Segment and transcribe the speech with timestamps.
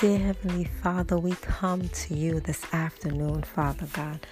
[0.00, 4.26] Dear Heavenly Father, we come to you this afternoon, Father God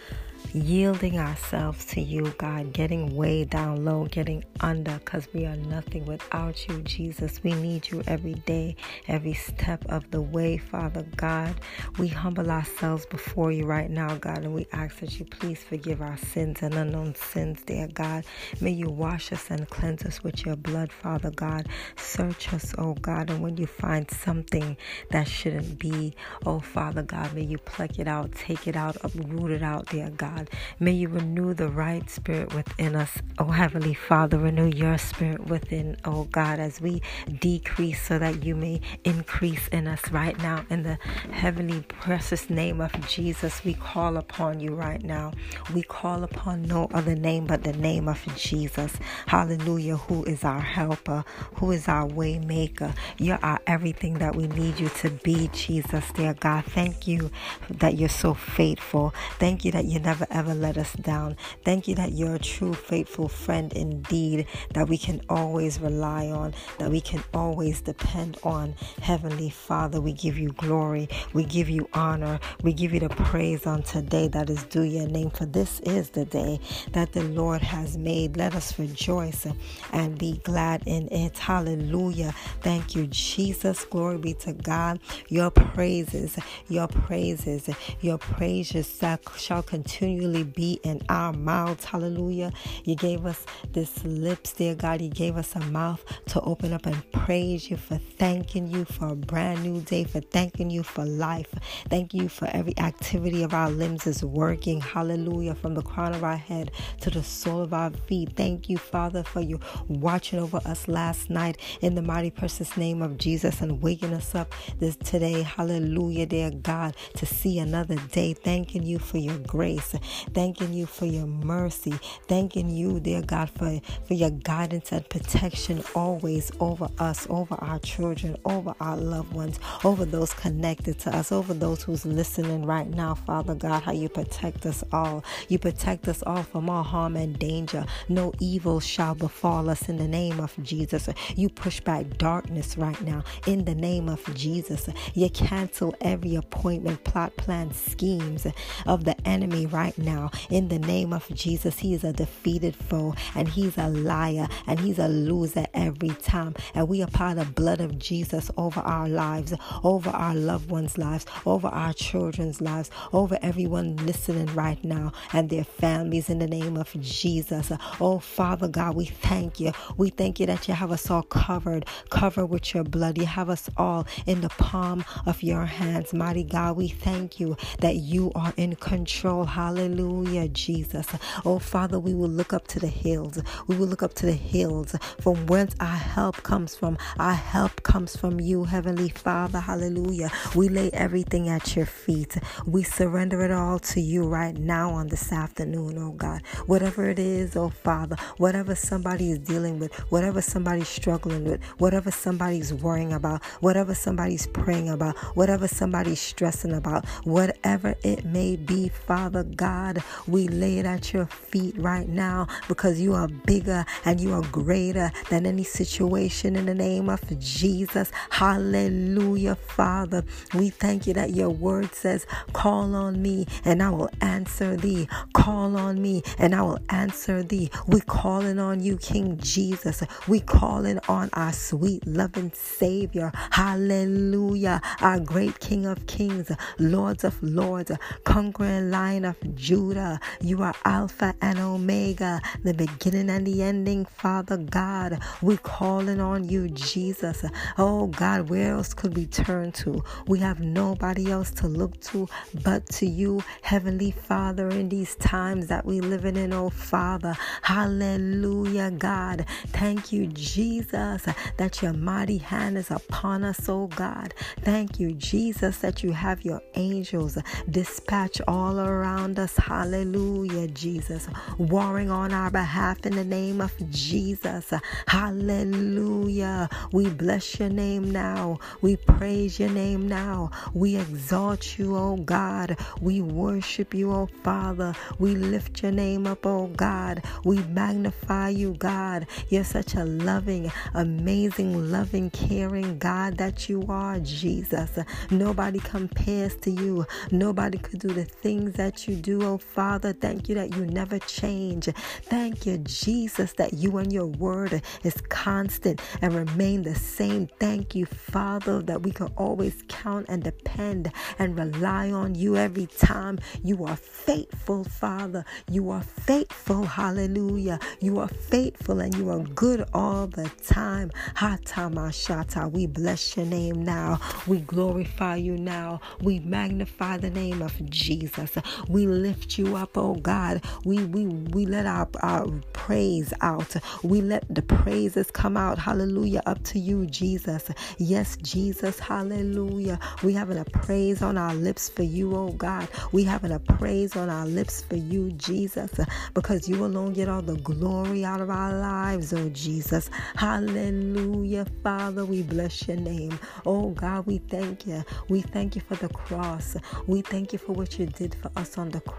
[0.53, 6.05] yielding ourselves to you, God, getting way down low, getting under, because we are nothing
[6.05, 7.43] without you, Jesus.
[7.43, 8.77] We need you every day,
[9.09, 11.55] every step of the way, Father God.
[11.99, 16.03] We humble ourselves before you right now, God, and we ask that you please forgive
[16.03, 18.25] our sins and unknown sins, dear God.
[18.61, 21.69] May you wash us and cleanse us with your blood, Father God.
[21.97, 24.77] Search us, oh God, and when you find something
[25.11, 29.51] that shouldn't be, oh Father God, may you pluck it out, take it out, uproot
[29.51, 30.32] it out, dear God.
[30.35, 30.51] God.
[30.81, 34.39] May you renew the right spirit within us, oh Heavenly Father.
[34.39, 37.03] Renew your spirit within, oh God, as we
[37.41, 40.65] decrease so that you may increase in us right now.
[40.71, 40.99] In the
[41.31, 45.33] heavenly, precious name of Jesus, we call upon you right now.
[45.75, 48.95] We call upon no other name but the name of Jesus.
[49.27, 51.25] Hallelujah, who is our helper,
[51.55, 52.95] who is our way maker.
[53.19, 56.65] You're everything that we need you to be, Jesus, dear God.
[56.65, 57.31] Thank you
[57.71, 59.15] that you're so faithful.
[59.39, 61.37] Thank you that you never ever let us down.
[61.65, 66.55] Thank you that you're a true, faithful friend indeed, that we can always rely on,
[66.79, 68.75] that we can always depend on.
[69.01, 73.67] Heavenly Father, we give you glory, we give you honor, we give you the praise
[73.67, 76.61] on today that is due your name, for this is the day
[76.93, 78.37] that the Lord has made.
[78.37, 79.47] Let us rejoice
[79.93, 81.39] and be glad in it.
[81.39, 82.35] Hallelujah.
[82.61, 83.85] Thank you, Jesus.
[83.85, 85.01] Glory be to God.
[85.29, 86.37] Your praises,
[86.69, 87.69] your praises,
[88.01, 89.01] your praises
[89.37, 91.85] shall continue continually be in our mouths.
[91.87, 92.53] Hallelujah.
[92.85, 95.01] You gave us this lips, dear God.
[95.01, 99.09] You gave us a mouth to open up and praise you for thanking you for
[99.09, 101.55] a brand new day, for thanking you for life.
[101.89, 104.81] Thank you for every activity of our limbs is working.
[104.81, 105.55] Hallelujah.
[105.55, 108.35] From the crown of our head to the sole of our feet.
[108.37, 113.01] Thank you, Father, for you watching over us last night in the mighty precious name
[113.01, 115.43] of Jesus and waking us up this today.
[115.43, 118.35] Hallelujah, dear God, to see another day.
[118.35, 119.95] Thanking you for your grace
[120.35, 121.95] thanking you for your mercy,
[122.29, 127.79] thanking you, dear God, for, for your guidance and protection always over us, over our
[127.81, 132.89] children, over our loved ones, over those connected to us, over those who's listening right
[132.89, 135.25] now, Father God, how you protect us all.
[135.49, 137.85] You protect us all from all harm and danger.
[138.09, 141.09] No evil shall befall us in the name of Jesus.
[141.37, 144.89] You push back darkness right now in the name of Jesus.
[145.15, 148.47] You cancel every appointment, plot, plan, schemes
[148.87, 151.79] of the enemy right now in the name of Jesus.
[151.81, 156.55] He is a defeated foe and he's a liar and he's a loser every time.
[156.75, 159.55] And we apply the blood of Jesus over our lives,
[159.85, 165.51] over our loved ones' lives, over our children's lives, over everyone listening right now and
[165.51, 167.73] their families in the name of Jesus.
[168.01, 169.73] Oh, Father God, we thank you.
[169.97, 173.19] We thank you that you have us all covered, covered with your blood.
[173.19, 176.13] You have us all in the palm of your hands.
[176.13, 179.45] Mighty God, we thank you that you are in control.
[179.45, 179.82] Hallelujah.
[179.83, 181.09] Hallelujah, Jesus.
[181.45, 183.41] Oh, Father, we will look up to the hills.
[183.67, 186.97] We will look up to the hills from whence our help comes from.
[187.19, 189.59] Our help comes from you, Heavenly Father.
[189.59, 190.31] Hallelujah.
[190.55, 192.37] We lay everything at your feet.
[192.65, 196.43] We surrender it all to you right now on this afternoon, oh God.
[196.67, 202.13] Whatever it is, oh Father, whatever somebody is dealing with, whatever somebody's struggling with, whatever
[202.13, 208.89] somebody's worrying about, whatever somebody's praying about, whatever somebody's stressing about, whatever it may be,
[208.89, 209.62] Father God.
[209.63, 214.33] God, we lay it at your feet right now because you are bigger and you
[214.33, 218.11] are greater than any situation in the name of Jesus.
[218.31, 220.25] Hallelujah, Father.
[220.53, 225.07] We thank you that your word says, Call on me and I will answer thee.
[225.33, 227.71] Call on me and I will answer thee.
[227.87, 230.03] We calling on you, King Jesus.
[230.27, 233.31] We calling on our sweet, loving Savior.
[233.53, 234.81] Hallelujah.
[235.01, 237.93] Our great King of Kings, Lords of Lords,
[238.25, 240.21] conquering Lion of Judah.
[240.41, 245.23] You are Alpha and Omega, the beginning and the ending, Father God.
[245.43, 247.45] We're calling on you, Jesus.
[247.79, 250.03] Oh God, where else could we turn to?
[250.27, 252.29] We have nobody else to look to
[252.63, 257.37] but to you, Heavenly Father, in these times that we live in, oh Father.
[257.63, 259.47] Hallelujah, God.
[259.69, 264.35] Thank you, Jesus, that your mighty hand is upon us, oh God.
[264.63, 267.39] Thank you, Jesus, that you have your angels
[267.71, 269.57] dispatch all around us Jesus.
[269.57, 271.27] Hallelujah, Jesus.
[271.59, 274.73] Warring on our behalf in the name of Jesus.
[275.09, 276.69] Hallelujah.
[276.93, 278.61] We bless your name now.
[278.83, 280.53] We praise your name now.
[280.75, 282.77] We exalt you, oh God.
[283.01, 284.95] We worship you, oh Father.
[285.19, 287.25] We lift your name up, oh God.
[287.45, 289.27] We magnify you, God.
[289.49, 294.99] You're such a loving, amazing, loving, caring God that you are, Jesus.
[295.33, 297.07] Nobody compares to you.
[297.33, 300.13] Nobody could do the things that you do, oh Father.
[300.13, 301.89] Thank you that you never change.
[302.25, 307.47] Thank you, Jesus, that you and your word is constant and remain the same.
[307.61, 312.87] Thank you, Father, that we can always count and depend and rely on you every
[312.87, 313.39] time.
[313.63, 315.45] You are faithful, Father.
[315.71, 316.85] You are faithful.
[316.85, 317.79] Hallelujah.
[318.01, 321.11] You are faithful and you are good all the time.
[321.37, 322.71] Hatamashata.
[322.73, 324.21] We bless your name now.
[324.47, 326.01] We glorify you now.
[326.21, 328.57] We magnify the name of Jesus.
[328.89, 330.65] We lift you up, oh God.
[330.85, 333.77] We we we let our, our praise out.
[334.03, 335.79] We let the praises come out.
[335.79, 336.43] Hallelujah.
[336.47, 337.71] Up to you, Jesus.
[337.99, 338.99] Yes, Jesus.
[338.99, 339.99] Hallelujah.
[340.23, 342.89] We having a praise on our lips for you, oh God.
[343.13, 345.93] We having a praise on our lips for you, Jesus,
[346.35, 350.11] because you alone get all the glory out of our lives, oh Jesus.
[350.37, 352.25] Hallelujah, Father.
[352.25, 353.39] We bless your name.
[353.67, 355.05] Oh God, we thank you.
[355.29, 356.77] We thank you for the cross.
[357.07, 359.12] We thank you for what you did for us on the cross.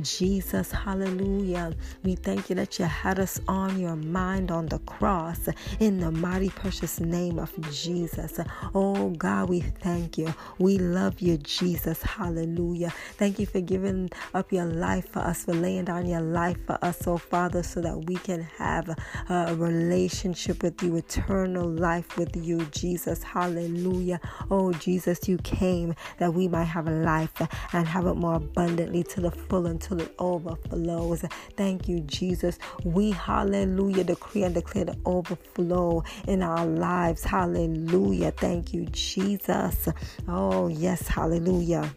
[0.00, 1.72] Jesus, hallelujah.
[2.04, 5.48] We thank you that you had us on your mind on the cross
[5.80, 8.38] in the mighty precious name of Jesus.
[8.74, 10.32] Oh God, we thank you.
[10.58, 12.02] We love you, Jesus.
[12.02, 12.92] Hallelujah.
[13.16, 16.78] Thank you for giving up your life for us, for laying down your life for
[16.82, 18.88] us, oh Father, so that we can have
[19.28, 23.22] a relationship with you, eternal life with you, Jesus.
[23.22, 24.20] Hallelujah.
[24.50, 27.42] Oh Jesus, you came that we might have a life
[27.72, 28.40] and have it more
[28.88, 31.24] abundantly to the full until it overflows.
[31.56, 32.58] Thank you, Jesus.
[32.84, 37.24] We, hallelujah, decree and declare the overflow in our lives.
[37.24, 38.32] Hallelujah.
[38.32, 39.88] Thank you, Jesus.
[40.26, 41.90] Oh, yes, hallelujah.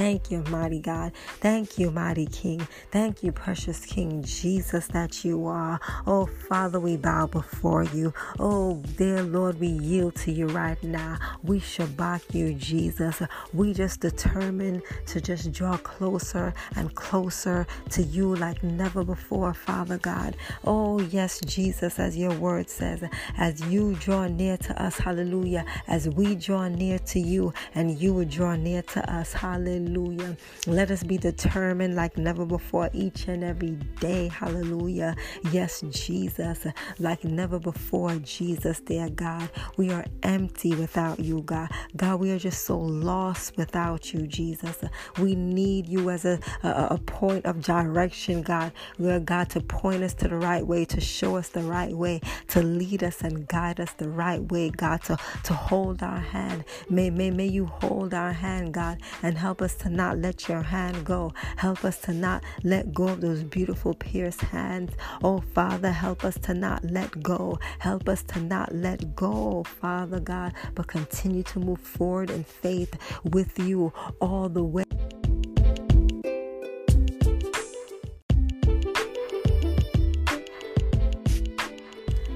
[0.00, 1.12] Thank you, mighty God.
[1.42, 2.66] Thank you, mighty King.
[2.90, 5.78] Thank you, precious King Jesus, that you are.
[6.06, 8.14] Oh, Father, we bow before you.
[8.38, 11.18] Oh, dear Lord, we yield to you right now.
[11.42, 13.20] We shabak you, Jesus.
[13.52, 19.98] We just determine to just draw closer and closer to you like never before, Father
[19.98, 20.34] God.
[20.64, 23.04] Oh, yes, Jesus, as your word says,
[23.36, 28.14] as you draw near to us, hallelujah, as we draw near to you and you
[28.14, 29.89] will draw near to us, hallelujah.
[29.90, 30.36] Hallelujah.
[30.68, 34.28] Let us be determined like never before each and every day.
[34.28, 35.16] Hallelujah.
[35.50, 36.64] Yes, Jesus,
[37.00, 39.50] like never before, Jesus, dear God.
[39.76, 41.70] We are empty without you, God.
[41.96, 44.78] God, we are just so lost without you, Jesus.
[45.18, 48.70] We need you as a, a, a point of direction, God.
[48.98, 52.20] Lord God, to point us to the right way, to show us the right way,
[52.48, 56.64] to lead us and guide us the right way, God, to, to hold our hand.
[56.88, 60.62] May, may, may you hold our hand, God, and help us to not let your
[60.62, 61.32] hand go.
[61.56, 64.92] Help us to not let go of those beautiful pierced hands.
[65.22, 67.58] Oh, Father, help us to not let go.
[67.78, 72.94] Help us to not let go, Father God, but continue to move forward in faith
[73.24, 74.84] with you all the way.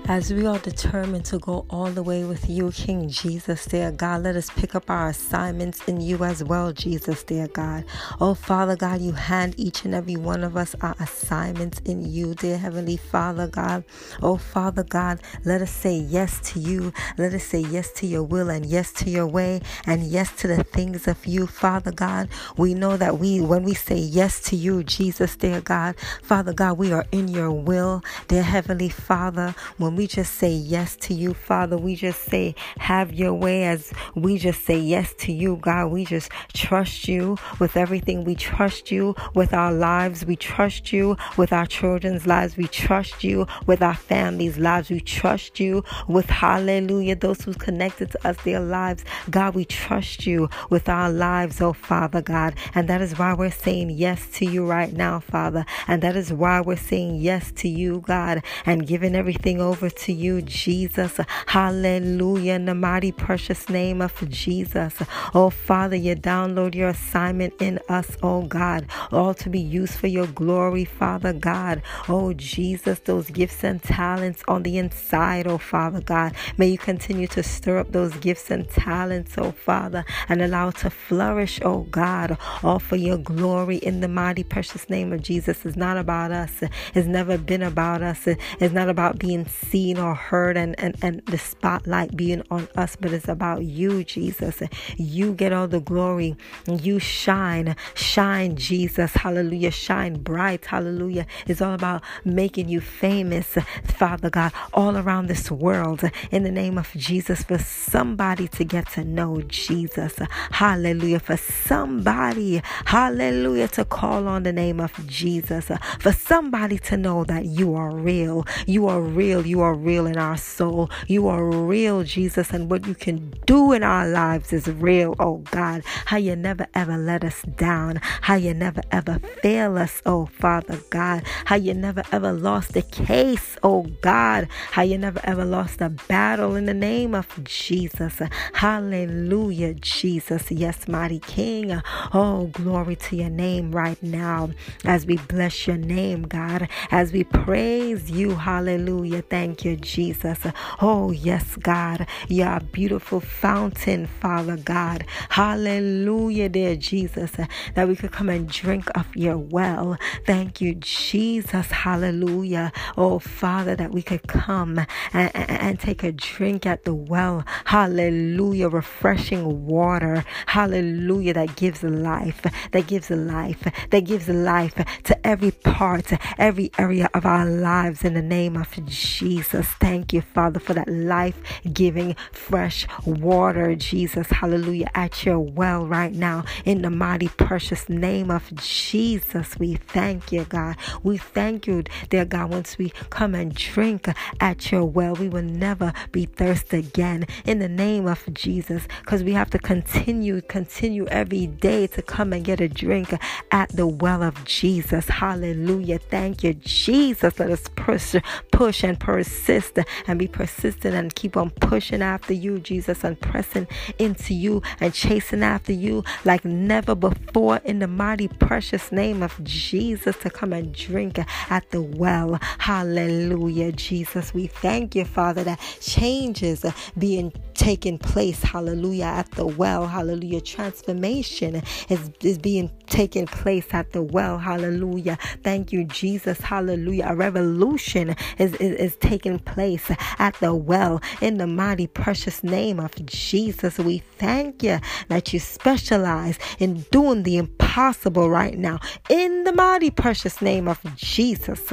[0.06, 4.24] As we are determined to go all the way with you, King Jesus, dear God,
[4.24, 7.84] let us pick up our assignments in you as well, Jesus, dear God.
[8.20, 12.34] Oh, Father God, you hand each and every one of us our assignments in you,
[12.34, 13.84] dear Heavenly Father God.
[14.22, 16.92] Oh, Father God, let us say yes to you.
[17.16, 20.48] Let us say yes to your will and yes to your way and yes to
[20.48, 22.29] the things of you, Father God.
[22.58, 26.79] We know that we, when we say yes to you, Jesus, dear God, Father God,
[26.79, 29.55] we are in your will, dear Heavenly Father.
[29.79, 33.93] When we just say yes to you, Father, we just say, have your way as
[34.15, 35.86] we just say yes to you, God.
[35.89, 38.24] We just trust you with everything.
[38.24, 40.24] We trust you with our lives.
[40.24, 42.56] We trust you with our children's lives.
[42.56, 44.91] We trust you with our families' lives.
[44.91, 49.05] We trust you with hallelujah, those who's connected to us, their lives.
[49.31, 52.55] God, we trust you with our lives, oh Father God.
[52.74, 55.65] And that is why we're saying yes to you right now, Father.
[55.89, 59.91] And that is why we're saying yes to you, God, and giving everything over over
[59.94, 61.20] to you, Jesus.
[61.46, 62.55] Hallelujah.
[62.55, 64.94] In the mighty, precious name of Jesus.
[65.34, 70.06] Oh, Father, you download your assignment in us, oh God, all to be used for
[70.06, 71.82] your glory, Father God.
[72.08, 76.34] Oh, Jesus, those gifts and talents on the inside, oh Father God.
[76.56, 80.88] May you continue to stir up those gifts and talents, oh Father, and allow to
[80.88, 85.67] flourish, oh God, all for your glory in the mighty, precious name of Jesus.
[85.67, 86.62] It's not about us.
[86.94, 88.26] It's never been about us.
[88.26, 92.96] It's not about being seen or heard and, and, and the spotlight being on us,
[92.96, 94.62] but it's about you, Jesus.
[94.96, 96.36] You get all the glory.
[96.69, 97.74] You shine.
[97.94, 99.14] Shine, Jesus.
[99.14, 99.72] Hallelujah.
[99.72, 100.66] Shine bright.
[100.66, 101.26] Hallelujah.
[101.48, 106.78] It's all about making you famous, Father God, all around this world in the name
[106.78, 110.20] of Jesus for somebody to get to know Jesus.
[110.52, 111.19] Hallelujah.
[111.19, 115.69] For somebody, hallelujah, to call on the name of Jesus.
[115.98, 118.44] For somebody to know that you are real.
[118.66, 119.44] You are real.
[119.44, 120.90] You are real in our soul.
[121.06, 122.50] You are real, Jesus.
[122.50, 125.82] And what you can do in our lives is real, oh God.
[126.06, 128.00] How you never ever let us down.
[128.02, 131.22] How you never ever fail us, oh Father God.
[131.44, 134.48] How you never ever lost the case, oh God.
[134.72, 138.20] How you never ever lost a battle in the name of Jesus.
[138.54, 140.50] Hallelujah, Jesus.
[140.50, 141.80] Yes, mighty King.
[142.12, 144.50] Oh, glory to your name right now
[144.84, 148.34] as we bless your name, God, as we praise you.
[148.34, 149.22] Hallelujah.
[149.22, 150.39] Thank you, Jesus.
[150.81, 152.06] Oh, yes, God.
[152.29, 155.05] You're a beautiful fountain, Father God.
[155.29, 157.32] Hallelujah, dear Jesus,
[157.75, 159.99] that we could come and drink of your well.
[160.27, 161.67] Thank you, Jesus.
[161.70, 162.73] Hallelujah.
[162.96, 164.79] Oh, Father, that we could come
[165.13, 167.44] and, and, and take a drink at the well.
[167.67, 168.69] Hallelujah.
[168.69, 170.25] Refreshing water.
[170.46, 171.34] Hallelujah.
[171.34, 172.41] That gives life.
[172.73, 173.63] That gives life.
[173.91, 178.70] That gives life to every part, every area of our lives in the name of
[178.87, 179.44] Jesus.
[179.48, 181.41] Thank you, Father, for that life
[181.72, 184.29] giving fresh water, Jesus.
[184.29, 184.91] Hallelujah.
[184.94, 189.58] At your well right now in the mighty, precious name of Jesus.
[189.58, 190.77] We thank you, God.
[191.03, 194.08] We thank you, dear God, once we come and drink
[194.41, 199.22] at your well, we will never be thirsty again in the name of Jesus because
[199.22, 203.15] we have to continue, continue every day to come and get a drink
[203.51, 205.08] at the well of Jesus.
[205.08, 205.98] Hallelujah.
[205.98, 207.39] Thank you, Jesus.
[207.39, 208.17] Let us push,
[208.51, 208.98] push and
[209.34, 213.67] persist and be persistent and keep on pushing after you, Jesus, and pressing
[213.98, 219.43] into you and chasing after you like never before in the mighty, precious name of
[219.43, 221.19] Jesus to come and drink
[221.50, 222.38] at the well.
[222.58, 224.32] Hallelujah, Jesus.
[224.32, 226.64] We thank you, Father, that changes
[226.98, 228.43] being taking place.
[228.43, 229.86] Hallelujah, at the well.
[229.86, 230.41] Hallelujah.
[230.41, 234.38] Transformation is, is being taking place at the well.
[234.38, 235.19] Hallelujah.
[235.43, 236.41] Thank you, Jesus.
[236.41, 237.06] Hallelujah.
[237.08, 242.80] A revolution is, is, is taking place at the well in the mighty, precious name
[242.80, 243.78] of Jesus.
[243.78, 249.90] We thank you that you specialize in doing the impossible right now in the mighty,
[249.90, 251.72] precious name of Jesus.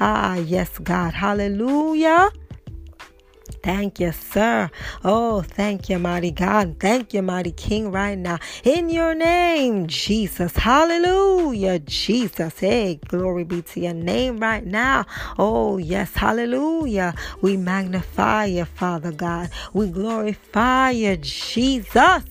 [0.00, 1.14] Ah, yes, God.
[1.14, 2.30] Hallelujah.
[3.62, 4.70] Thank you, sir.
[5.04, 6.76] Oh, thank you, mighty God.
[6.80, 8.38] Thank you, mighty King, right now.
[8.64, 10.56] In your name, Jesus.
[10.56, 12.58] Hallelujah, Jesus.
[12.60, 15.06] Hey, glory be to your name right now.
[15.38, 16.14] Oh, yes.
[16.14, 17.14] Hallelujah.
[17.42, 19.50] We magnify you, Father God.
[19.72, 22.24] We glorify you, Jesus.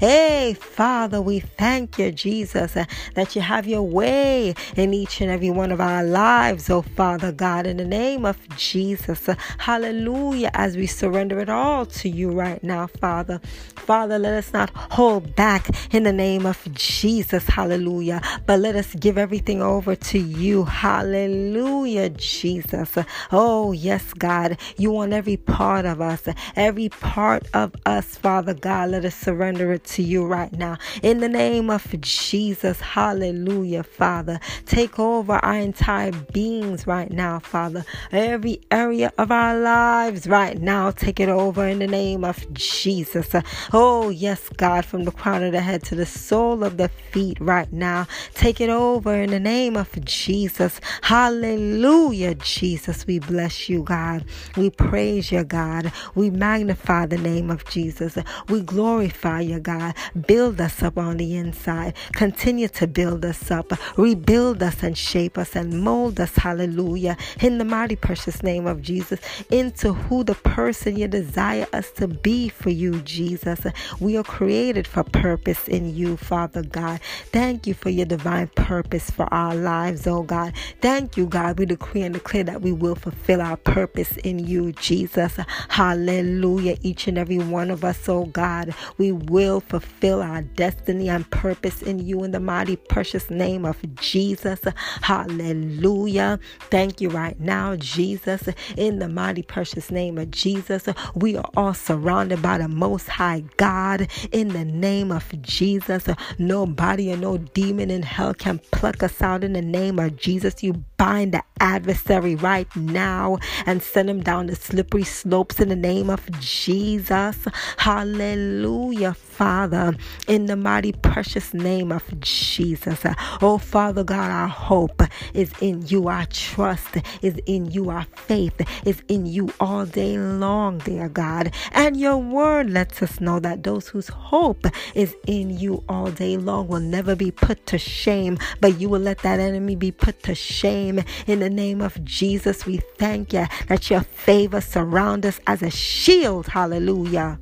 [0.00, 5.30] Hey, Father, we thank you, Jesus, uh, that you have your way in each and
[5.30, 8.75] every one of our lives, oh, Father God, in the name of Jesus.
[8.76, 9.30] Jesus.
[9.56, 10.50] Hallelujah.
[10.52, 13.40] As we surrender it all to you right now, Father.
[13.74, 17.46] Father, let us not hold back in the name of Jesus.
[17.46, 18.20] Hallelujah.
[18.44, 20.64] But let us give everything over to you.
[20.64, 22.98] Hallelujah, Jesus.
[23.32, 24.58] Oh, yes, God.
[24.76, 28.90] You want every part of us, every part of us, Father God.
[28.90, 30.76] Let us surrender it to you right now.
[31.02, 32.80] In the name of Jesus.
[32.80, 34.38] Hallelujah, Father.
[34.66, 37.86] Take over our entire beings right now, Father.
[38.12, 40.90] Every area of our lives right now.
[40.90, 43.34] Take it over in the name of Jesus.
[43.72, 47.38] Oh, yes, God, from the crown of the head to the sole of the feet
[47.40, 48.06] right now.
[48.34, 50.80] Take it over in the name of Jesus.
[51.02, 53.06] Hallelujah, Jesus.
[53.06, 54.24] We bless you, God.
[54.56, 55.92] We praise you, God.
[56.14, 58.18] We magnify the name of Jesus.
[58.48, 59.94] We glorify you, God.
[60.26, 61.94] Build us up on the inside.
[62.12, 63.72] Continue to build us up.
[63.96, 66.34] Rebuild us and shape us and mold us.
[66.36, 67.16] Hallelujah.
[67.40, 69.20] In the mighty precious name name of Jesus,
[69.50, 73.60] into who the person you desire us to be for you, Jesus.
[74.00, 77.00] We are created for purpose in you, Father God.
[77.32, 80.54] Thank you for your divine purpose for our lives, oh God.
[80.80, 81.58] Thank you, God.
[81.58, 85.38] We decree and declare that we will fulfill our purpose in you, Jesus.
[85.68, 86.76] Hallelujah.
[86.82, 91.82] Each and every one of us, oh God, we will fulfill our destiny and purpose
[91.82, 94.60] in you in the mighty, precious name of Jesus.
[95.02, 96.38] Hallelujah.
[96.70, 98.45] Thank you right now, Jesus.
[98.76, 103.44] In the mighty, precious name of Jesus, we are all surrounded by the Most High
[103.56, 104.08] God.
[104.32, 106.06] In the name of Jesus,
[106.38, 110.62] nobody or no demon in hell can pluck us out in the name of Jesus.
[110.62, 115.76] You bind the adversary right now and send him down the slippery slopes in the
[115.76, 117.36] name of Jesus.
[117.76, 119.94] Hallelujah, Father,
[120.26, 123.00] in the mighty precious name of Jesus.
[123.42, 125.02] Oh, Father God, our hope
[125.34, 130.18] is in you, our trust is in you, our faith is in you all day
[130.18, 131.52] long, dear God.
[131.72, 136.36] And your word lets us know that those whose hope is in you all day
[136.36, 140.22] long will never be put to shame, but you will let that enemy be put
[140.24, 140.85] to shame
[141.26, 142.66] in the name of Jesus.
[142.66, 146.48] We thank you that your favor surround us as a shield.
[146.48, 147.38] Hallelujah.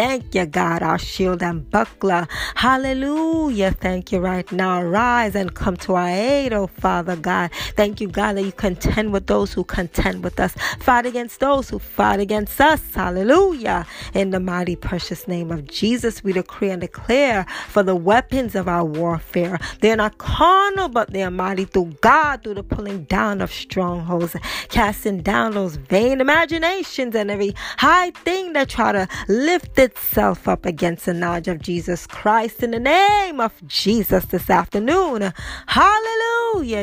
[0.00, 2.26] Thank you, God, our shield and buckler.
[2.54, 3.72] Hallelujah.
[3.72, 4.82] Thank you right now.
[4.82, 7.50] Rise and come to our aid, oh Father God.
[7.76, 10.54] Thank you, God, that you contend with those who contend with us.
[10.78, 12.94] Fight against those who fight against us.
[12.94, 13.84] Hallelujah.
[14.14, 18.68] In the mighty, precious name of Jesus, we decree and declare for the weapons of
[18.68, 19.58] our warfare.
[19.82, 24.34] They're not carnal, but they're mighty through God, through the pulling down of strongholds,
[24.70, 30.46] casting down those vain imaginations and every high thing that try to lift it itself
[30.46, 35.32] up against the knowledge of Jesus Christ in the name of Jesus this afternoon.
[35.66, 36.29] Hallelujah,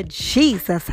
[0.08, 0.90] Jesus.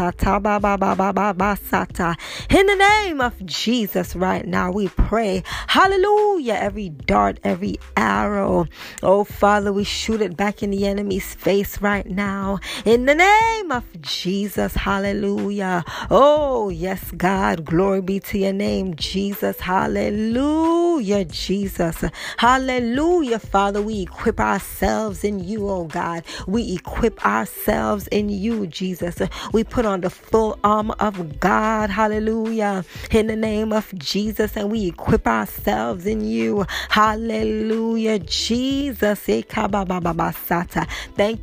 [2.51, 5.43] In the name of Jesus, right now we pray.
[5.69, 6.55] Hallelujah.
[6.55, 8.67] Every dart, every arrow.
[9.03, 12.59] Oh, Father, we shoot it back in the enemy's face right now.
[12.85, 14.75] In the name of Jesus.
[14.75, 15.85] Hallelujah.
[16.11, 17.65] Oh, yes, God.
[17.65, 19.61] Glory be to your name, Jesus.
[19.61, 22.05] Hallelujah, Jesus.
[22.39, 23.81] Hallelujah, Father.
[23.83, 26.25] We equip ourselves in you, oh God.
[26.47, 28.29] We equip ourselves in
[28.67, 29.21] Jesus.
[29.53, 31.91] We put on the full armor of God.
[31.91, 32.85] Hallelujah.
[33.11, 34.57] In the name of Jesus.
[34.57, 36.67] And we equip ourselves in you.
[36.91, 39.21] Hallelujah, Jesus.
[39.21, 39.57] Thank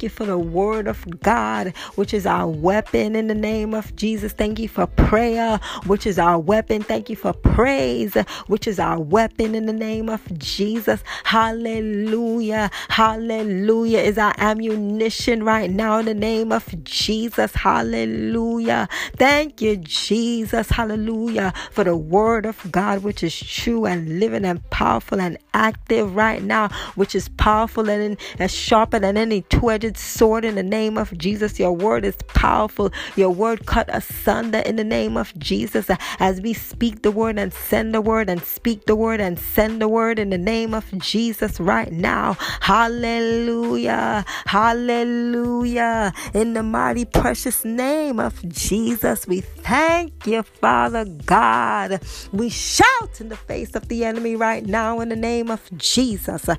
[0.03, 4.33] you for the word of God, which is our weapon in the name of Jesus.
[4.33, 6.83] Thank you for prayer, which is our weapon.
[6.83, 8.13] Thank you for praise,
[8.47, 11.03] which is our weapon in the name of Jesus.
[11.23, 12.69] Hallelujah.
[12.89, 17.10] Hallelujah is our ammunition right now in the name of Jesus.
[17.11, 18.87] Hallelujah.
[19.17, 20.69] Thank you, Jesus.
[20.69, 21.53] Hallelujah.
[21.71, 26.41] For the word of God, which is true and living and powerful and active right
[26.41, 30.97] now, which is powerful and, and sharper than any two edged sword in the name
[30.97, 31.59] of Jesus.
[31.59, 32.91] Your word is powerful.
[33.17, 35.89] Your word cut asunder in the name of Jesus.
[36.19, 39.81] As we speak the word and send the word and speak the word and send
[39.81, 42.37] the word in the name of Jesus right now.
[42.61, 44.23] Hallelujah.
[44.45, 46.13] Hallelujah.
[46.33, 52.01] In the mighty precious name of Jesus, we thank you, Father God.
[52.31, 56.49] We shout in the face of the enemy right now in the name of Jesus.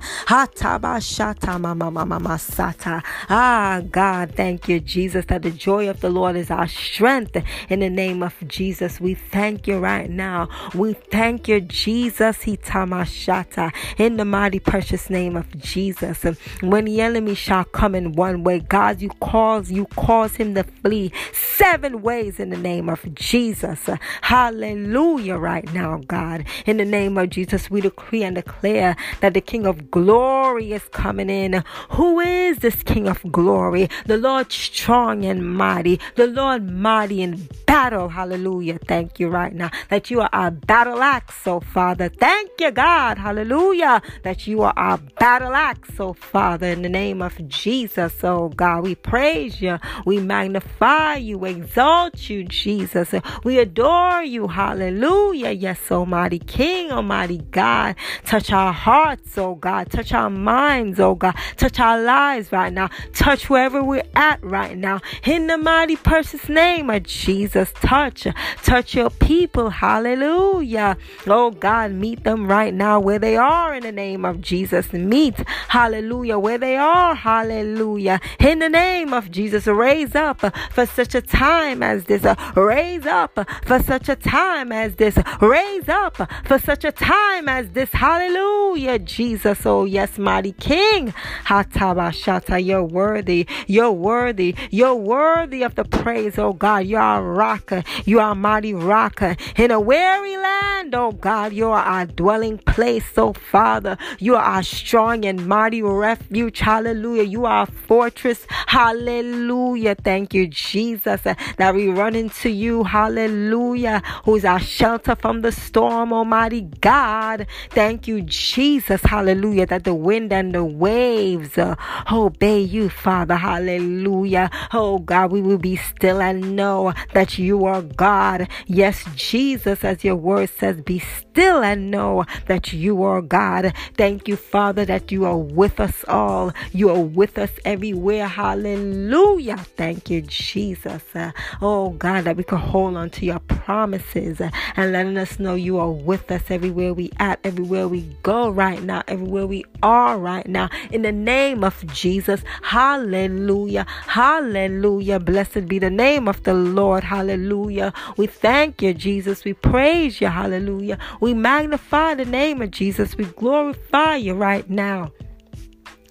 [3.29, 7.37] Ah, God, thank you, Jesus, that the joy of the Lord is our strength
[7.69, 8.99] in the name of Jesus.
[8.99, 10.49] We thank you right now.
[10.73, 12.37] We thank you, Jesus.
[12.37, 16.23] Hitamashata in the mighty precious name of Jesus.
[16.61, 20.63] When the enemy shall come in one way, God, you cause you cause him to
[20.63, 23.89] flee seven ways in the name of Jesus.
[24.21, 26.45] Hallelujah, right now, God.
[26.65, 30.83] In the name of Jesus, we decree and declare that the King of glory is
[30.89, 31.63] coming in.
[31.91, 33.89] Who is this King of glory?
[34.05, 38.09] The Lord strong and mighty, the Lord mighty in battle.
[38.09, 38.79] Hallelujah.
[38.79, 42.09] Thank you right now that you are our battle axe, so Father.
[42.09, 43.17] Thank you, God.
[43.17, 44.01] Hallelujah.
[44.23, 46.67] That you are our battle axe, so Father.
[46.67, 49.79] In the name of Jesus, oh God, we praise you.
[50.05, 51.43] We magnify you.
[51.45, 53.13] Exalt you, Jesus.
[53.43, 54.47] We adore you.
[54.47, 55.51] Hallelujah.
[55.51, 57.95] Yes, Almighty King, Almighty God.
[58.25, 59.91] Touch our hearts, oh God.
[59.91, 61.35] Touch our minds, oh God.
[61.57, 62.89] Touch our lives right now.
[63.13, 65.01] Touch wherever we're at right now.
[65.23, 67.71] In the mighty precious name of Jesus.
[67.81, 68.27] Touch.
[68.63, 69.69] Touch your people.
[69.69, 70.97] Hallelujah.
[71.27, 74.91] Oh God, meet them right now where they are in the name of Jesus.
[74.93, 78.19] Meet, hallelujah, where they are, hallelujah.
[78.39, 82.25] In the name of Jesus, raise up for such a time as this.
[82.55, 85.17] Raise up for such a time as this.
[85.41, 87.91] Raise up for such a time as this.
[87.91, 89.65] Hallelujah, Jesus.
[89.65, 91.13] Oh, yes, mighty King.
[91.45, 93.47] Hatabashata, you're worthy.
[93.67, 94.55] You're worthy.
[94.71, 96.85] You're worthy of the praise, oh God.
[96.85, 97.71] You are a rock.
[98.05, 99.21] You are a mighty rock.
[99.57, 103.97] In a weary land, oh God, you are our dwelling place, oh Father.
[104.19, 106.59] You are our strong and mighty refuge.
[106.59, 107.23] Hallelujah.
[107.23, 108.45] You are a fortress.
[108.67, 109.92] Hallelujah.
[109.95, 112.83] Thank you, Jesus, that we run into you.
[112.83, 114.01] Hallelujah.
[114.25, 117.47] Who's our shelter from the storm, Almighty God.
[117.69, 119.01] Thank you, Jesus.
[119.03, 119.65] Hallelujah.
[119.65, 121.75] That the wind and the waves uh,
[122.11, 123.35] obey you, Father.
[123.35, 124.49] Hallelujah.
[124.71, 128.47] Oh God, we will be still and know that you are God.
[128.67, 133.73] Yes, Jesus, as your word says, be still and know that you are God.
[133.97, 136.51] Thank you, Father, that you are with us all.
[136.71, 138.27] You are with us everywhere.
[138.27, 139.57] Hallelujah.
[139.83, 141.03] Thank you, Jesus.
[141.13, 145.39] Uh, oh God, that we can hold on to your promises uh, and letting us
[145.39, 149.65] know you are with us everywhere we at, everywhere we go right now, everywhere we
[149.83, 150.69] are right now.
[150.91, 152.45] In the name of Jesus.
[152.61, 153.85] Hallelujah.
[154.07, 155.19] Hallelujah.
[155.19, 157.03] Blessed be the name of the Lord.
[157.03, 157.91] Hallelujah.
[158.15, 159.43] We thank you, Jesus.
[159.43, 160.27] We praise you.
[160.27, 160.97] Hallelujah.
[161.19, 163.17] We magnify the name of Jesus.
[163.17, 165.11] We glorify you right now.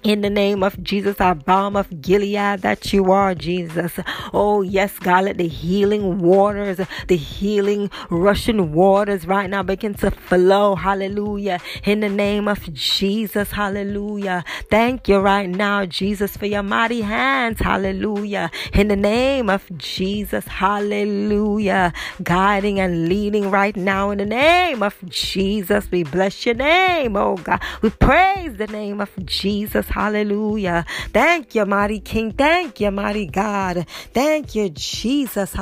[0.03, 4.01] In the name of Jesus, our balm of Gilead that you are, Jesus.
[4.35, 10.11] Oh, yes, God, let the healing waters, the healing rushing waters right now begin to
[10.11, 10.75] flow.
[10.75, 11.61] Hallelujah.
[11.85, 14.45] In the name of Jesus, hallelujah.
[14.69, 17.61] Thank you right now, Jesus, for your mighty hands.
[17.61, 18.51] Hallelujah.
[18.73, 21.93] In the name of Jesus, hallelujah.
[22.25, 25.89] Guiding and leading right now in the name of Jesus.
[25.93, 27.63] We bless your name, oh God.
[27.83, 29.92] We praise the name of Jesus.
[29.93, 30.87] Hallelujah.
[31.13, 32.33] Thank you, mighty King.
[32.33, 33.87] Thank you, mighty God.
[34.15, 35.55] Thank you, Jesus.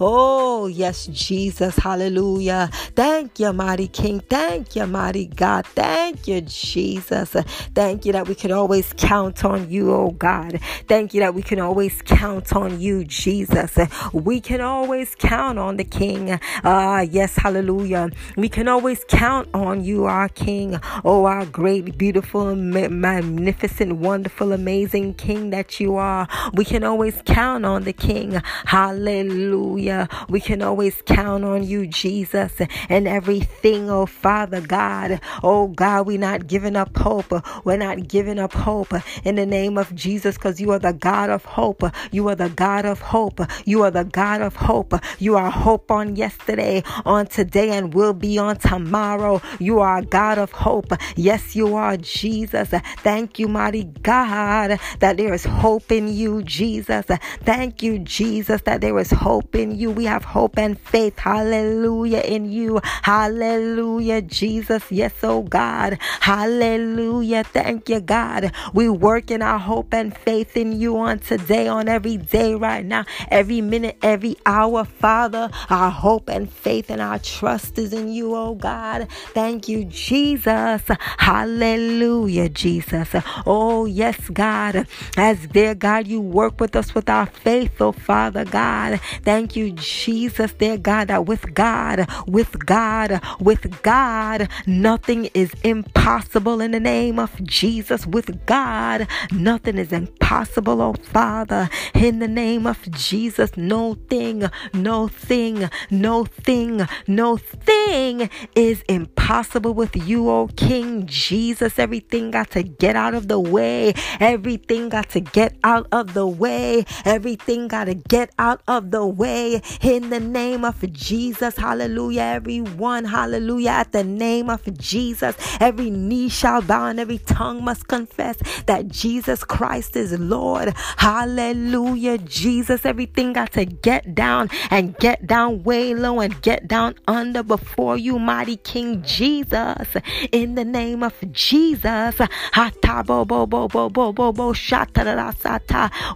[0.00, 1.76] Oh, yes, Jesus.
[1.76, 2.70] Hallelujah.
[2.94, 4.20] Thank you, mighty King.
[4.20, 5.66] Thank you, mighty God.
[5.66, 7.30] Thank you, Jesus.
[7.74, 10.60] Thank you that we can always count on you, oh God.
[10.86, 13.76] Thank you that we can always count on you, Jesus.
[14.12, 16.38] We can always count on the King.
[16.62, 18.10] Ah, uh, yes, hallelujah.
[18.36, 20.78] We can always count on you, our King.
[21.04, 26.28] Oh, our great, beautiful, magnificent, wonderful, amazing King that you are.
[26.52, 28.40] We can always count on the King.
[28.66, 30.08] Hallelujah.
[30.28, 35.20] We can always count on you, Jesus, and everything, oh Father God.
[35.42, 37.32] Oh God, we're not giving up hope.
[37.64, 38.92] We're not giving up hope
[39.24, 41.82] in the name of Jesus because you are the God of hope.
[42.10, 43.40] You are the God of hope.
[43.64, 44.94] You are the God of hope.
[45.18, 49.40] You are hope on yesterday, on today, and will be on tomorrow.
[49.58, 50.89] You are a God of hope.
[51.16, 52.70] Yes, you are, Jesus.
[52.98, 57.06] Thank you, mighty God, that there is hope in you, Jesus.
[57.44, 59.90] Thank you, Jesus, that there is hope in you.
[59.90, 62.80] We have hope and faith, hallelujah, in you.
[63.02, 64.90] Hallelujah, Jesus.
[64.90, 65.98] Yes, oh God.
[66.20, 67.44] Hallelujah.
[67.44, 68.52] Thank you, God.
[68.72, 72.84] We work in our hope and faith in you on today, on every day, right
[72.84, 75.50] now, every minute, every hour, Father.
[75.68, 79.08] Our hope and faith and our trust is in you, oh God.
[79.34, 80.79] Thank you, Jesus.
[81.18, 83.14] Hallelujah, Jesus.
[83.46, 84.86] Oh, yes, God.
[85.16, 89.00] As dear God, you work with us with our faith, oh Father God.
[89.22, 96.60] Thank you, Jesus, dear God, that with God, with God, with God, nothing is impossible
[96.60, 98.06] in the name of Jesus.
[98.06, 101.68] With God, nothing is impossible, oh Father.
[101.94, 109.19] In the name of Jesus, no thing, no thing, no thing, no thing is impossible
[109.30, 111.78] with you, oh King Jesus.
[111.78, 113.94] Everything got to get out of the way.
[114.18, 116.84] Everything got to get out of the way.
[117.04, 119.62] Everything got to get out of the way.
[119.82, 121.56] In the name of Jesus.
[121.56, 122.22] Hallelujah.
[122.22, 123.04] Everyone.
[123.04, 123.70] Hallelujah.
[123.70, 125.36] At the name of Jesus.
[125.60, 130.74] Every knee shall bow and every tongue must confess that Jesus Christ is Lord.
[130.96, 132.18] Hallelujah.
[132.18, 132.84] Jesus.
[132.84, 137.96] Everything got to get down and get down way low and get down under before
[137.96, 139.19] you, mighty King Jesus.
[139.20, 139.88] Jesus.
[140.32, 142.18] In the name of Jesus.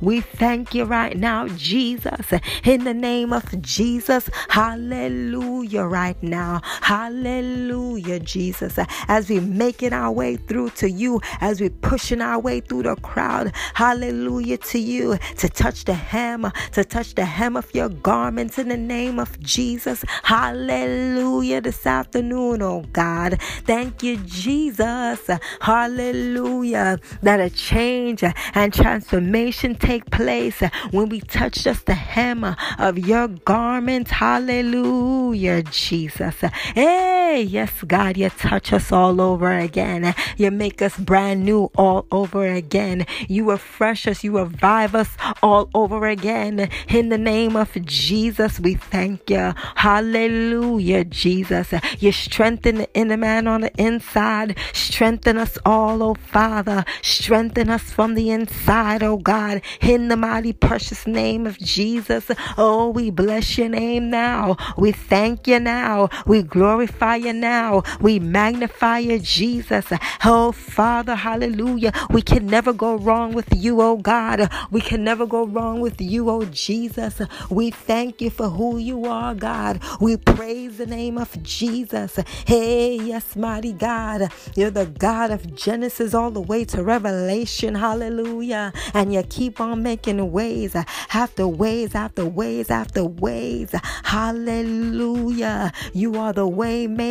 [0.00, 2.32] We thank you right now, Jesus.
[2.64, 4.30] In the name of Jesus.
[4.48, 6.62] Hallelujah, right now.
[6.80, 8.78] Hallelujah, Jesus.
[9.08, 12.96] As we making our way through to you, as we pushing our way through the
[12.96, 13.52] crowd.
[13.74, 15.18] Hallelujah to you.
[15.38, 19.38] To touch the hem, to touch the hem of your garments in the name of
[19.40, 20.06] Jesus.
[20.22, 23.40] Hallelujah this afternoon, oh God.
[23.66, 25.28] Thank you, Jesus.
[25.60, 26.98] Hallelujah.
[27.22, 30.60] That a change and transformation take place
[30.92, 34.08] when we touch just the hem of your garment.
[34.08, 36.36] Hallelujah, Jesus.
[36.74, 40.14] Hey, yes, God, you touch us all over again.
[40.36, 43.06] You make us brand new all over again.
[43.28, 46.70] You refresh us, you revive us all over again.
[46.88, 49.54] In the name of Jesus, we thank you.
[49.76, 51.72] Hallelujah, Jesus.
[51.98, 54.58] You strengthen the inner man on the inside.
[54.72, 56.84] Strengthen us all, oh Father.
[57.02, 59.62] Strengthen us from the inside, oh God.
[59.80, 62.30] In the mighty precious name of Jesus.
[62.56, 64.56] Oh, we bless your name now.
[64.76, 66.08] We thank you now.
[66.26, 67.82] We glorify you now.
[68.00, 69.86] We magnify you, Jesus.
[70.24, 71.92] Oh, Father, hallelujah.
[72.10, 74.50] We can never go wrong with you, oh God.
[74.70, 77.20] We can never go wrong with you, oh Jesus.
[77.50, 79.82] We thank you for who you are, God.
[80.00, 82.18] We praise the name of Jesus.
[82.46, 84.32] Hey, yes, mighty God.
[84.56, 87.74] You're the God of Genesis all the way to Revelation.
[87.74, 88.72] Hallelujah.
[88.92, 93.70] And you keep on making ways after ways after ways after ways.
[94.04, 95.72] Hallelujah.
[95.92, 97.03] You are the way maker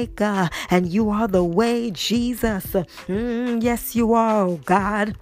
[0.69, 2.65] and you are the way, Jesus.
[3.07, 5.15] Mm, yes, you are, oh God.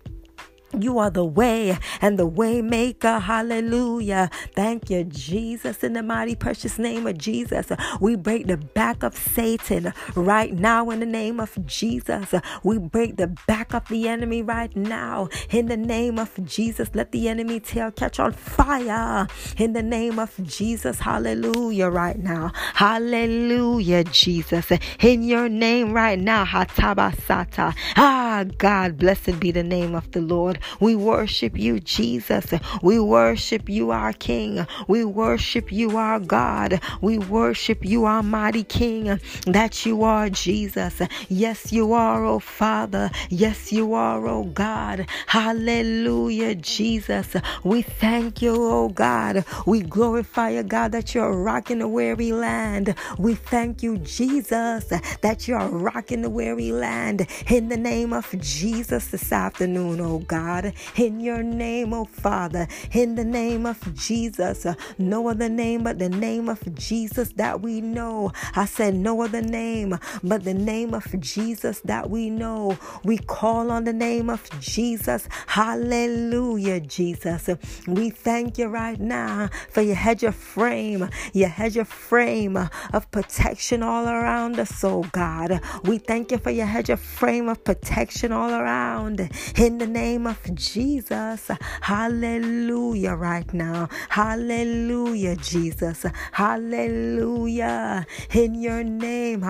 [0.78, 3.20] You are the way and the way maker.
[3.20, 4.30] Hallelujah.
[4.56, 5.84] Thank you, Jesus.
[5.84, 10.90] In the mighty precious name of Jesus, we break the back of Satan right now
[10.90, 12.34] in the name of Jesus.
[12.64, 16.90] We break the back of the enemy right now in the name of Jesus.
[16.94, 21.00] Let the enemy tail catch on fire in the name of Jesus.
[21.00, 21.90] Hallelujah.
[21.90, 22.52] Right now.
[22.76, 24.72] Hallelujah, Jesus.
[25.00, 26.46] In your name right now.
[26.46, 27.76] Hatabasata.
[27.98, 30.60] Ah, God, blessed be the name of the Lord.
[30.80, 32.46] We worship you, Jesus.
[32.82, 34.66] We worship you, our King.
[34.88, 36.82] We worship you, our God.
[37.02, 41.02] We worship you, our mighty King, that you are, Jesus.
[41.30, 43.10] Yes, you are, oh Father.
[43.30, 45.08] Yes, you are, oh God.
[45.28, 47.36] Hallelujah, Jesus.
[47.64, 49.46] We thank you, oh God.
[49.66, 52.96] We glorify you, God, that you're rocking the weary land.
[53.18, 54.86] We thank you, Jesus,
[55.22, 60.51] that you're rocking the weary land in the name of Jesus this afternoon, oh God.
[60.52, 64.66] God, in your name, oh Father, in the name of Jesus.
[64.98, 68.32] No other name but the name of Jesus that we know.
[68.56, 72.78] I said, no other name but the name of Jesus that we know.
[73.06, 75.30] We call on the name of Jesus.
[75.48, 77.50] Hallelujah, Jesus.
[77.88, 82.58] We thank you right now for your hedge of frame, your hedge of frame
[82.92, 85.62] of protection all around us, oh God.
[85.84, 90.28] We thank you for your hedge of frame of protection all around in the name
[90.28, 91.50] of Jesus.
[91.82, 93.90] Hallelujah, right now.
[94.10, 96.06] Hallelujah, Jesus.
[96.32, 98.06] Hallelujah.
[98.34, 99.42] In your name.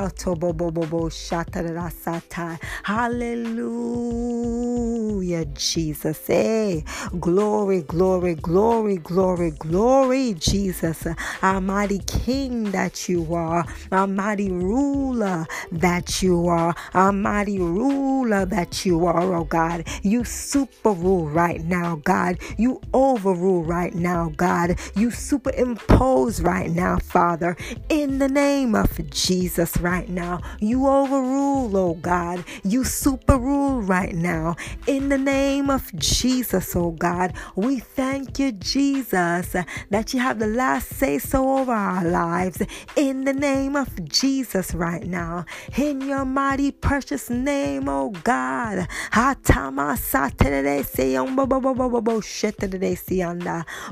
[2.84, 3.56] Hallelujah,
[5.46, 6.28] Jesus.
[6.28, 6.84] Hey,
[7.20, 11.08] glory, glory, glory, glory, glory, Jesus.
[11.42, 13.66] Our mighty King that you are.
[13.92, 16.76] Our mighty ruler that you are.
[16.94, 19.88] Our mighty ruler that you are, oh God.
[20.04, 22.40] You super superrule right now, God.
[22.58, 24.80] You overrule right now, God.
[24.96, 27.56] You superimpose right now, Father.
[27.90, 30.42] In the name of Jesus, right now.
[30.60, 32.44] You overrule, oh God.
[32.64, 34.56] You superrule right now.
[34.88, 37.34] In the name of Jesus, oh God.
[37.56, 39.56] We thank you, Jesus,
[39.90, 42.62] that you have the last say so over our lives.
[42.96, 45.46] In the name of Jesus, right now.
[45.78, 48.88] In your mighty, precious name, oh God.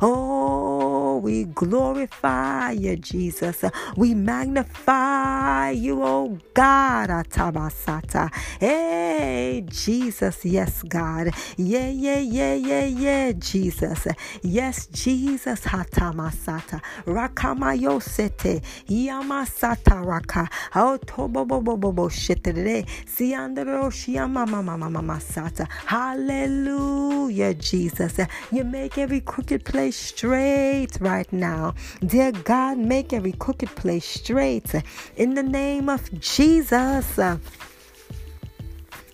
[0.02, 3.63] Oh, we glorify you, Jesus.
[3.98, 7.10] We magnify you, oh God.
[7.10, 8.32] Atabasata.
[8.60, 10.46] Hey, Jesus.
[10.46, 11.32] Yes, God.
[11.58, 14.08] Yeah, yeah, yeah, yeah, yeah, Jesus.
[14.44, 15.62] Yes, Jesus.
[15.62, 16.82] Hatamasata.
[17.06, 18.62] Rakamayosete.
[18.88, 20.50] Yamasata raka.
[20.76, 22.86] Oh, Autobobobobo shete.
[23.06, 25.68] Siandro shiama mama mama masata.
[25.86, 26.68] Hallelujah.
[26.69, 28.19] Hallelujah, Jesus.
[28.51, 31.73] You make every crooked place straight right now.
[32.05, 34.71] Dear God, make every crooked place straight
[35.15, 37.19] in the name of Jesus.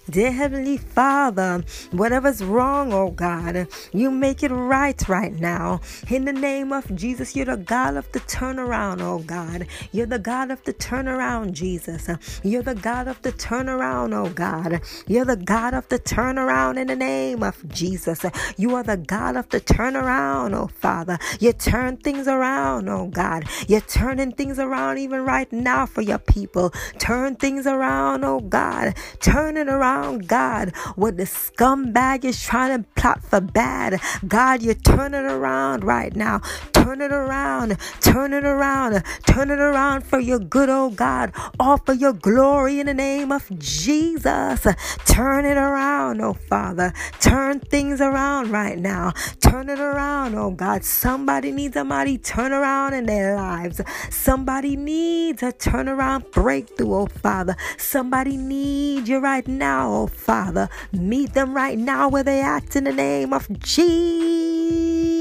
[0.07, 5.81] Dear Heavenly Father, whatever's wrong, oh God, you make it right right now.
[6.11, 9.65] In the name of Jesus, you're the God of the turnaround, oh God.
[9.91, 12.07] You're the God of the turnaround, Jesus.
[12.43, 14.79] You're the God of the turnaround, oh God.
[15.07, 18.23] You're the God of the turnaround in the name of Jesus.
[18.57, 21.17] You are the God of the turnaround, oh Father.
[21.39, 23.45] You turn things around, oh God.
[23.67, 26.69] You're turning things around even right now for your people.
[26.99, 28.93] Turn things around, oh God.
[29.19, 29.94] Turn it around
[30.27, 33.99] God, what the scumbag is trying to plot for bad.
[34.27, 36.41] God, you turn it around right now.
[36.73, 37.77] Turn it around.
[38.01, 39.03] Turn it around.
[39.25, 41.31] Turn it around for your good, oh God.
[41.59, 44.67] All for your glory in the name of Jesus.
[45.05, 46.93] Turn it around, oh Father.
[47.19, 49.13] Turn things around right now.
[49.39, 50.83] Turn it around, oh God.
[50.83, 53.81] Somebody needs a mighty turnaround in their lives.
[54.09, 57.55] Somebody needs a turnaround breakthrough, oh Father.
[57.77, 60.67] Somebody needs you right now now, oh Father.
[60.91, 65.14] Meet them right now where they act in the name of Jesus.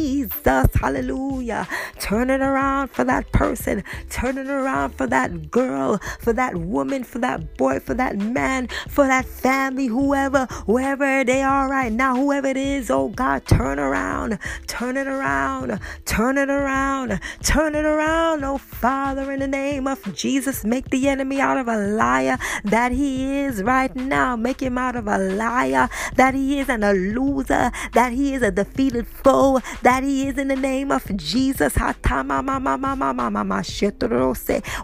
[0.75, 1.67] Hallelujah.
[1.99, 3.83] Turn it around for that person.
[4.11, 8.69] Turn it around for that girl, for that woman, for that boy, for that man,
[8.89, 13.79] for that family, whoever, wherever they are right now, whoever it is, oh God, turn
[13.79, 14.39] around.
[14.67, 15.81] Turn it around.
[16.05, 17.21] Turn it around.
[17.43, 20.65] Turn it around, oh Father, in the name of Jesus.
[20.65, 24.37] Make the enemy out of a liar that he is right now.
[24.37, 28.43] Make him out of a liar, that he is and a loser, that he is
[28.43, 31.75] a defeated foe, that he is in the name of Jesus.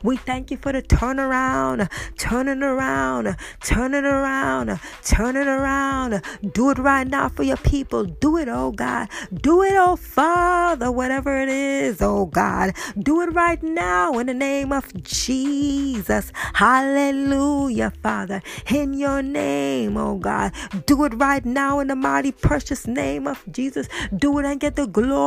[0.03, 6.23] We thank you for the turnaround, turn it around, turn it around, turn it around.
[6.53, 8.05] Do it right now for your people.
[8.05, 9.09] Do it, oh God.
[9.33, 12.75] Do it, oh Father, whatever it is, oh God.
[12.99, 16.33] Do it right now in the name of Jesus.
[16.55, 18.43] Hallelujah, Father.
[18.69, 20.53] In your name name, oh God.
[20.87, 23.87] Do it right now in the mighty, precious name of Jesus.
[24.17, 25.20] Do it and get the glory.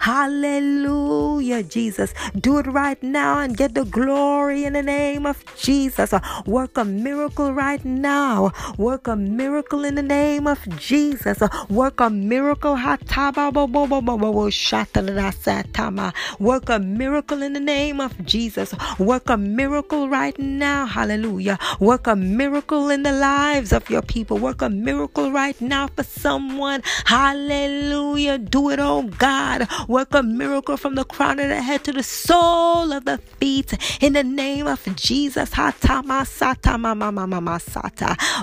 [0.00, 2.14] Hallelujah, Jesus.
[2.38, 6.12] Do it right now and get the glory in the name of Jesus.
[6.46, 8.52] Work a miracle right now.
[8.78, 11.38] Work a miracle in the name of Jesus.
[11.68, 12.76] Work a miracle.
[16.38, 18.74] Work a miracle in the name of Jesus.
[18.98, 20.86] Work a miracle right now.
[20.86, 21.58] Hallelujah.
[21.80, 24.36] Work a miracle in the lives lives of your people.
[24.38, 26.82] Work a miracle right now for someone.
[27.04, 28.38] Hallelujah.
[28.38, 29.23] Do it, oh God.
[29.88, 33.72] Work a miracle from the crown of the head to the sole of the feet.
[34.02, 35.50] In the name of Jesus.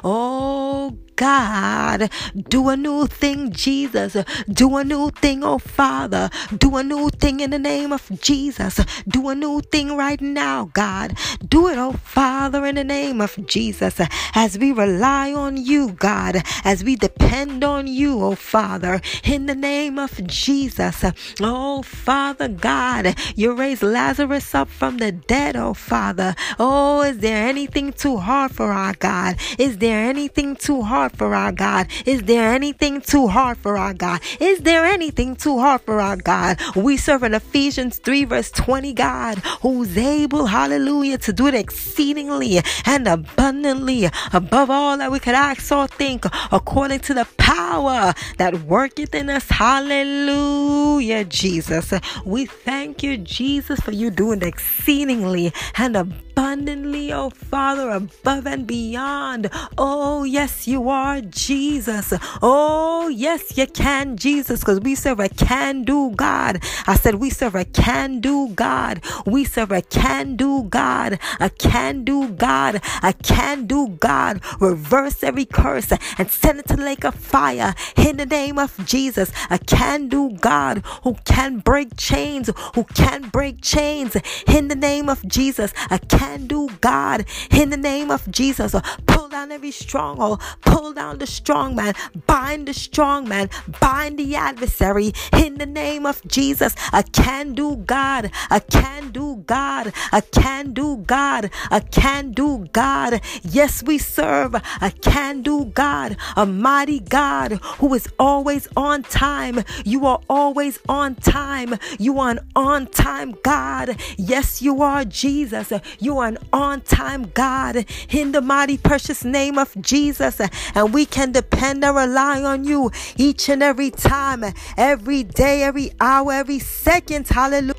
[0.03, 2.10] Oh God.
[2.49, 4.17] Do a new thing, Jesus.
[4.49, 6.31] Do a new thing, oh Father.
[6.57, 8.79] Do a new thing in the name of Jesus.
[9.07, 11.15] Do a new thing right now, God.
[11.47, 14.01] Do it, oh Father, in the name of Jesus.
[14.34, 16.41] As we rely on you, God.
[16.63, 21.05] As we depend on you, oh Father, in the name of Jesus.
[21.39, 26.34] Oh Father God, you raised Lazarus up from the dead, oh Father.
[26.57, 29.38] Oh, is there anything too hard for our God?
[29.60, 31.88] Is there anything too hard hard for our God?
[32.06, 34.21] Is there anything too hard for our God?
[34.39, 36.60] Is there anything too hard for our God?
[36.76, 42.62] We serve an Ephesians 3 verse 20 God who's able, hallelujah, to do it exceedingly
[42.86, 48.54] and abundantly above all that we could ask or think according to the power that
[48.63, 49.50] worketh in us.
[49.50, 51.93] Hallelujah, Jesus.
[52.26, 59.50] We thank you, Jesus, for you doing exceedingly and abundantly, oh Father, above and beyond.
[59.78, 62.13] Oh, yes, you are are Jesus.
[62.43, 66.63] Oh, yes, you can, Jesus, because we serve a can do God.
[66.85, 69.01] I said, we serve a can do God.
[69.25, 71.19] We serve a can do God.
[71.39, 72.81] A can do God.
[73.01, 74.41] A can do God.
[74.59, 78.71] Reverse every curse and send it to the lake of fire in the name of
[78.85, 79.31] Jesus.
[79.49, 84.15] A can do God who can break chains, who can break chains
[84.47, 85.73] in the name of Jesus.
[85.89, 88.75] A can do God in the name of Jesus.
[89.07, 90.41] Pull down every stronghold.
[90.61, 91.93] Pull pull down the strong man,
[92.25, 93.47] bind the strong man,
[93.79, 96.73] bind the adversary in the name of Jesus.
[96.91, 102.67] A can do God, a can do God, a can do God, a can do
[102.73, 103.21] God.
[103.43, 109.63] Yes, we serve a can do God, a mighty God who is always on time.
[109.85, 111.75] You are always on time.
[111.99, 114.01] You are an on time God.
[114.17, 115.71] Yes, you are Jesus.
[115.99, 120.41] You are an on time God in the mighty precious name of Jesus.
[120.75, 124.43] And we can depend and rely on you each and every time,
[124.77, 127.27] every day, every hour, every second.
[127.27, 127.75] Hallelujah.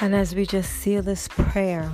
[0.00, 1.90] And as we just seal this prayer,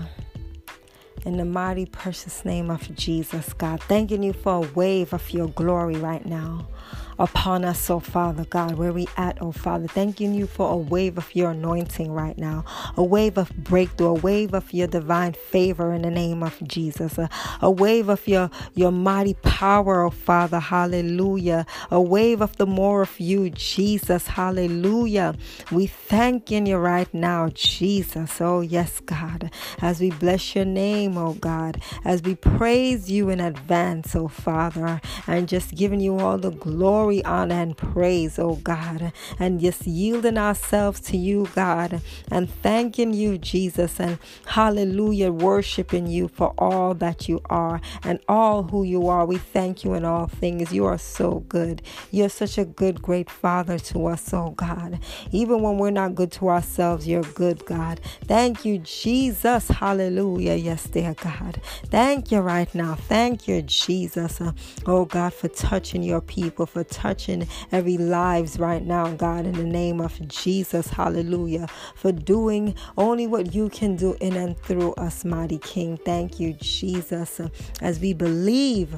[1.25, 3.83] in the mighty precious name of Jesus, God.
[3.83, 6.69] Thanking you for a wave of your glory right now
[7.19, 9.87] upon us, oh Father God, where we at, oh Father.
[9.87, 12.65] Thanking you for a wave of your anointing right now,
[12.97, 17.19] a wave of breakthrough, a wave of your divine favor in the name of Jesus,
[17.19, 17.29] a,
[17.61, 23.03] a wave of your, your mighty power, oh Father, hallelujah, a wave of the more
[23.03, 25.35] of you, Jesus, hallelujah.
[25.71, 31.35] We thanking you right now, Jesus, oh yes, God, as we bless your name, oh
[31.35, 36.51] God, as we praise you in advance, oh Father, and just giving you all the
[36.51, 42.01] glory glory, honor, and praise, oh God, and just yielding ourselves to you, God,
[42.33, 48.65] and thanking you, Jesus, and hallelujah, worshiping you for all that you are and all
[48.65, 49.25] who you are.
[49.25, 50.73] We thank you in all things.
[50.73, 51.81] You are so good.
[52.11, 54.99] You're such a good, great Father to us, oh God.
[55.31, 58.01] Even when we're not good to ourselves, you're good, God.
[58.25, 59.69] Thank you, Jesus.
[59.69, 60.55] Hallelujah.
[60.55, 61.61] Yes, dear God.
[61.87, 62.97] Thank you right now.
[62.97, 64.41] Thank you, Jesus.
[64.87, 66.21] Oh God, for touching your
[66.65, 70.89] people, for touching every lives right now, God, in the name of Jesus.
[70.89, 71.67] Hallelujah.
[71.95, 75.99] For doing only what you can do in and through us, mighty King.
[76.05, 77.41] Thank you, Jesus.
[77.81, 78.95] As we believe,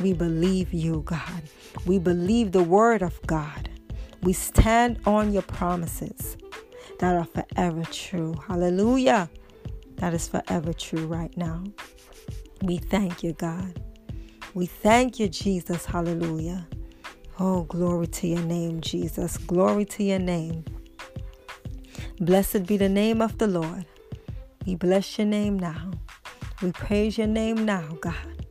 [0.00, 1.42] we believe you, God.
[1.86, 3.68] We believe the word of God.
[4.22, 6.36] We stand on your promises
[6.98, 8.34] that are forever true.
[8.46, 9.28] Hallelujah.
[9.96, 11.64] That is forever true right now.
[12.62, 13.80] We thank you, God.
[14.54, 15.86] We thank you, Jesus.
[15.86, 16.66] Hallelujah.
[17.40, 19.38] Oh, glory to your name, Jesus.
[19.38, 20.64] Glory to your name.
[22.20, 23.86] Blessed be the name of the Lord.
[24.66, 25.92] We bless your name now.
[26.62, 28.46] We praise your name now, God.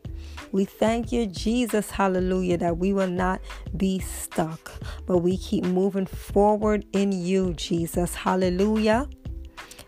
[0.52, 3.40] We thank you, Jesus, hallelujah, that we will not
[3.78, 4.72] be stuck,
[5.06, 9.08] but we keep moving forward in you, Jesus, hallelujah.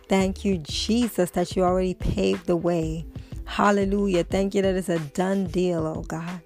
[0.08, 3.06] Thank you, Jesus, that you already paved the way.
[3.46, 4.24] Hallelujah.
[4.24, 6.42] Thank you that it's a done deal, oh God.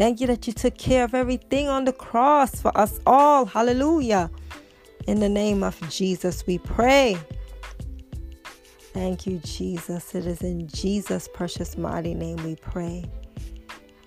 [0.00, 3.44] Thank you that you took care of everything on the cross for us all.
[3.44, 4.30] Hallelujah.
[5.06, 7.18] In the name of Jesus, we pray.
[8.94, 10.14] Thank you, Jesus.
[10.14, 13.04] It is in Jesus' precious mighty name we pray.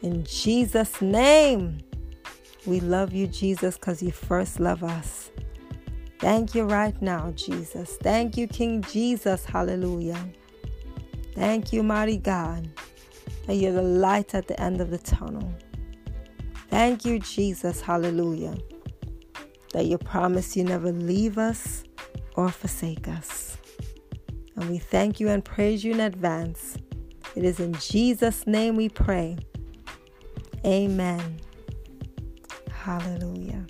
[0.02, 1.78] In Jesus' name,
[2.66, 5.30] we love you, Jesus, because you first love us.
[6.18, 7.98] Thank you right now, Jesus.
[8.02, 9.46] Thank you, King Jesus.
[9.46, 10.28] Hallelujah.
[11.36, 12.68] Thank you, mighty God,
[13.46, 15.54] that you're the light at the end of the tunnel.
[16.74, 17.82] Thank you, Jesus.
[17.82, 18.58] Hallelujah.
[19.74, 21.84] That you promise you never leave us
[22.36, 23.58] or forsake us.
[24.56, 26.76] And we thank you and praise you in advance.
[27.36, 29.38] It is in Jesus' name we pray.
[30.66, 31.40] Amen.
[32.72, 33.68] Hallelujah.